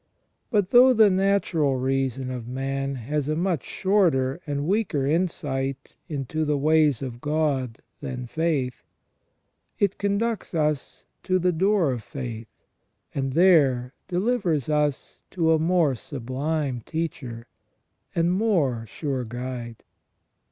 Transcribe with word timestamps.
But 0.49 0.71
though 0.71 0.93
the 0.93 1.11
natural 1.11 1.75
reason 1.75 2.31
of 2.31 2.47
man 2.47 2.95
has 2.95 3.27
a 3.27 3.35
much 3.35 3.63
shorter 3.63 4.41
and 4.47 4.65
weaker 4.65 5.05
insight 5.05 5.93
into 6.09 6.43
the 6.43 6.57
ways 6.57 7.03
of 7.03 7.21
God 7.21 7.83
than 8.01 8.25
faith, 8.25 8.81
it 9.77 9.99
conducts 9.99 10.55
us 10.55 11.05
to 11.21 11.37
the 11.37 11.51
door 11.51 11.91
of 11.91 12.01
faith, 12.01 12.47
and 13.13 13.33
there 13.33 13.93
delivers 14.07 14.69
us 14.69 15.21
to 15.29 15.51
a 15.53 15.59
more 15.59 15.93
sublime 15.93 16.81
teacher, 16.83 17.45
and 18.15 18.33
more 18.33 18.87
sure 18.87 19.23
guide. 19.23 19.83